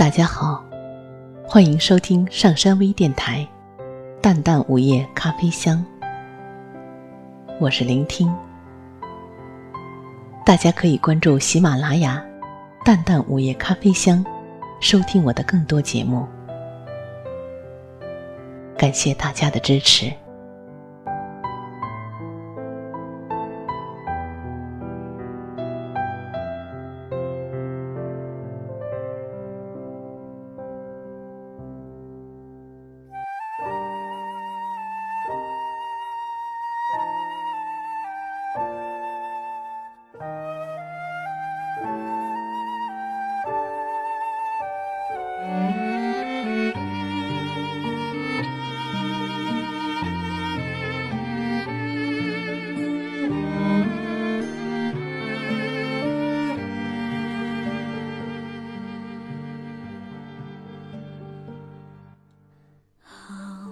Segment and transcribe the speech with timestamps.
[0.00, 0.64] 大家好，
[1.44, 3.46] 欢迎收听上山微电台
[4.22, 5.84] 《淡淡午夜咖啡香》，
[7.60, 8.34] 我是聆听。
[10.42, 12.24] 大家可以关注喜马拉雅
[12.82, 14.24] 《淡淡午夜咖啡香》，
[14.80, 16.26] 收听我的更多节目。
[18.78, 20.10] 感谢大家的支持。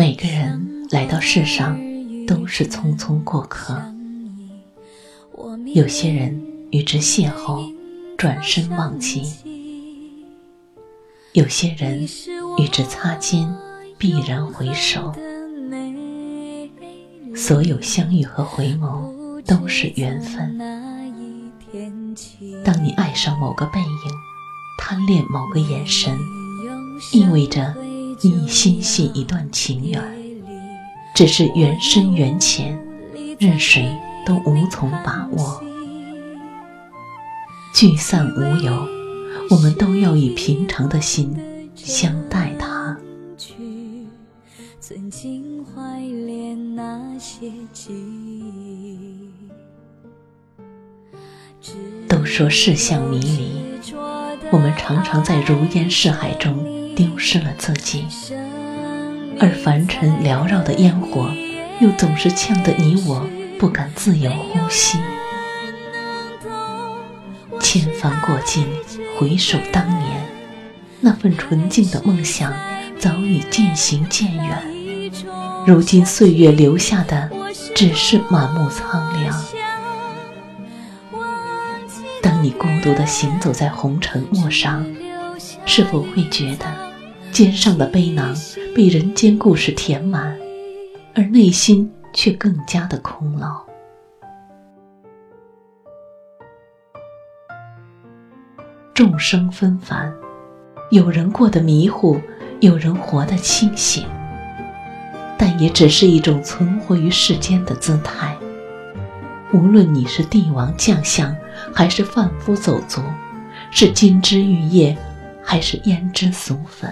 [0.00, 1.78] 每个人来到世上
[2.26, 3.78] 都是匆匆过客，
[5.74, 7.70] 有些人与之邂逅，
[8.16, 9.20] 转身忘记；
[11.34, 12.08] 有些人
[12.56, 13.54] 与之擦肩，
[13.98, 15.12] 必然回首。
[17.36, 20.56] 所有相遇和回眸都是缘分。
[22.64, 23.86] 当你爱上某个背影，
[24.78, 26.16] 贪恋某个眼神，
[27.12, 27.76] 意味着。
[28.22, 30.02] 你心系一段情缘，
[31.14, 32.78] 只是缘深缘浅，
[33.38, 33.90] 任谁
[34.26, 35.62] 都无从把握。
[37.72, 38.86] 聚散无由，
[39.48, 41.34] 我们都要以平常的心
[41.74, 42.98] 相待他。
[52.06, 53.92] 都说世相迷离，
[54.52, 56.79] 我们常常在如烟似海中。
[57.00, 58.04] 丢失了自己，
[59.40, 61.30] 而凡尘缭绕的烟火，
[61.80, 63.26] 又总是呛得你我
[63.58, 64.98] 不敢自由呼吸。
[67.58, 68.66] 千帆过尽，
[69.18, 70.22] 回首当年，
[71.00, 72.52] 那份纯净的梦想
[72.98, 74.62] 早已渐行渐远。
[75.66, 77.30] 如今岁月留下的，
[77.74, 79.42] 只是满目苍凉。
[82.20, 84.84] 当你孤独地行走在红尘陌上，
[85.64, 86.89] 是否会觉得？
[87.32, 88.34] 肩上的背囊
[88.74, 90.36] 被人间故事填满，
[91.14, 93.64] 而内心却更加的空劳。
[98.92, 100.12] 众生纷繁，
[100.90, 102.20] 有人过得迷糊，
[102.60, 104.04] 有人活得清醒，
[105.38, 108.36] 但也只是一种存活于世间的姿态。
[109.54, 111.34] 无论你是帝王将相，
[111.72, 113.00] 还是贩夫走卒，
[113.70, 114.96] 是金枝玉叶。
[115.50, 116.88] 还是胭脂俗粉。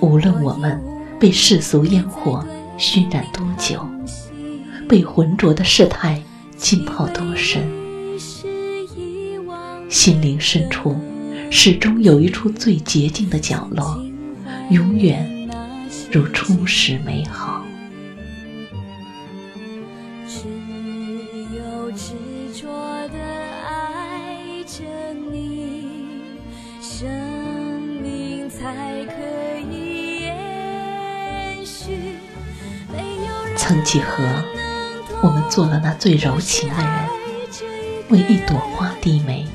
[0.00, 0.80] 无论我们
[1.18, 2.46] 被世俗烟火
[2.78, 3.84] 熏染多久，
[4.88, 6.22] 被浑浊的世态
[6.56, 7.60] 浸泡多深，
[9.90, 10.96] 心灵深处
[11.50, 14.00] 始终有一处最洁净的角落，
[14.70, 15.50] 永远
[16.12, 17.53] 如初时美好。
[33.66, 34.22] 曾几何，
[35.22, 36.86] 我们做了那最柔情的人，
[38.10, 39.46] 为一朵花低眉，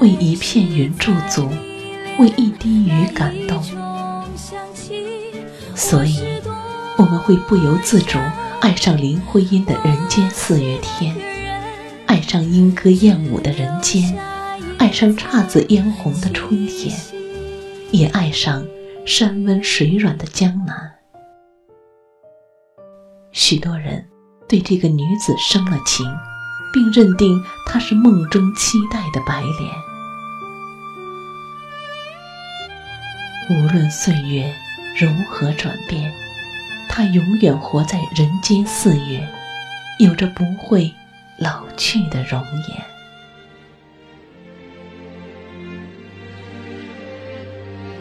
[0.00, 1.50] 为一片云驻足，
[2.18, 3.62] 为一滴雨感动。
[5.74, 6.18] 所以，
[6.96, 8.18] 我们会不由自主
[8.62, 11.14] 爱上林徽因的人间四月天，
[12.06, 14.16] 爱上莺歌燕舞的人间，
[14.78, 16.98] 爱上姹紫嫣红的春天，
[17.90, 18.64] 也爱上
[19.04, 20.92] 山温水软的江南。
[23.32, 24.06] 许多人
[24.48, 26.06] 对这个女子生了情，
[26.72, 29.72] 并认定她是梦中期待的白莲。
[33.50, 34.54] 无论岁月
[34.98, 36.12] 如何转变，
[36.88, 39.26] 她永远活在人间四月，
[39.98, 40.92] 有着不会
[41.38, 42.84] 老去的容颜。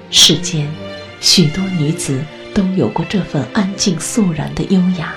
[0.09, 0.69] 世间
[1.21, 2.21] 许多女子
[2.53, 5.13] 都有过这份安静肃然的优雅，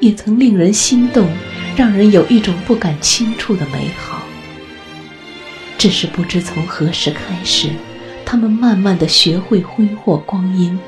[0.00, 1.28] 也曾令人心动，
[1.76, 4.22] 让人有一种不敢轻触的美好。
[5.78, 7.70] 只是不知从何时开始，
[8.24, 10.78] 他们慢慢的学会挥霍光阴，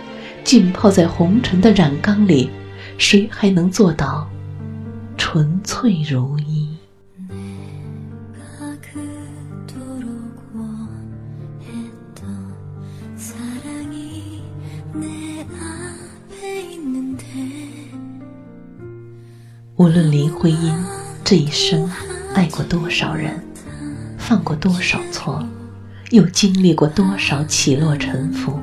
[0.45, 2.51] 浸泡在红尘的染缸里，
[2.99, 4.29] 谁还能做到
[5.17, 6.69] 纯粹如一？
[19.81, 20.75] 无论林徽因
[21.25, 21.91] 这一生
[22.35, 23.43] 爱过多少人，
[24.19, 25.43] 犯过多少错，
[26.11, 28.61] 又经历过多少起落沉浮，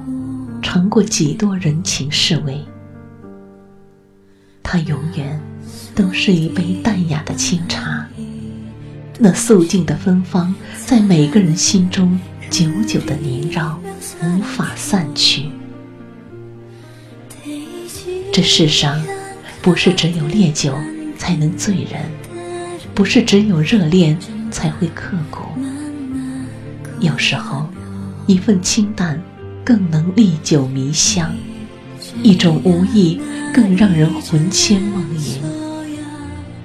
[0.61, 2.63] 尝过几多人情世味，
[4.61, 5.41] 她永远
[5.95, 8.07] 都是一杯淡雅的清茶。
[9.17, 10.53] 那素净的芬芳，
[10.85, 12.19] 在每个人心中
[12.51, 13.81] 久久的萦绕，
[14.21, 15.49] 无法散去。
[18.31, 19.03] 这世上，
[19.63, 20.75] 不是只有烈酒
[21.17, 22.01] 才能醉人，
[22.93, 24.17] 不是只有热恋
[24.51, 25.39] 才会刻骨。
[26.99, 27.67] 有时候，
[28.25, 29.21] 一份清淡
[29.63, 31.33] 更能历久弥香，
[32.23, 33.21] 一种无意
[33.53, 35.41] 更让人魂牵梦萦，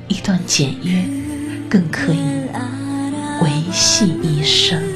[0.09, 1.05] 一段简约
[1.69, 2.19] 更可以
[3.43, 4.92] 维系一生。